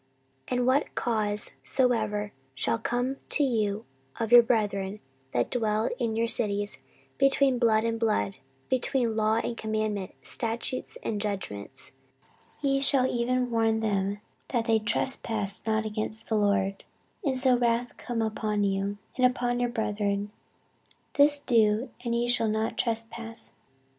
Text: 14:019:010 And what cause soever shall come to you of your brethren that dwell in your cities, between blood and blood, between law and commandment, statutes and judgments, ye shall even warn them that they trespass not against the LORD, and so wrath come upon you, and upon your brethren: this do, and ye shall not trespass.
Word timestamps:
14:019:010 0.47 0.57
And 0.57 0.65
what 0.67 0.95
cause 0.95 1.51
soever 1.61 2.33
shall 2.55 2.79
come 2.79 3.17
to 3.29 3.43
you 3.43 3.85
of 4.19 4.31
your 4.31 4.41
brethren 4.41 4.99
that 5.31 5.51
dwell 5.51 5.89
in 5.99 6.15
your 6.15 6.27
cities, 6.27 6.79
between 7.19 7.59
blood 7.59 7.83
and 7.83 7.99
blood, 7.99 8.37
between 8.67 9.15
law 9.15 9.35
and 9.43 9.55
commandment, 9.55 10.15
statutes 10.23 10.97
and 11.03 11.21
judgments, 11.21 11.91
ye 12.63 12.79
shall 12.81 13.05
even 13.05 13.51
warn 13.51 13.79
them 13.81 14.17
that 14.47 14.65
they 14.65 14.79
trespass 14.79 15.61
not 15.67 15.85
against 15.85 16.27
the 16.27 16.35
LORD, 16.35 16.83
and 17.23 17.37
so 17.37 17.55
wrath 17.55 17.95
come 17.97 18.23
upon 18.23 18.63
you, 18.63 18.97
and 19.17 19.25
upon 19.27 19.59
your 19.59 19.69
brethren: 19.69 20.31
this 21.13 21.37
do, 21.37 21.91
and 22.03 22.15
ye 22.15 22.27
shall 22.27 22.49
not 22.49 22.75
trespass. 22.75 23.51